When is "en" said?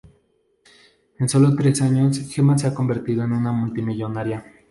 1.19-1.29, 3.23-3.33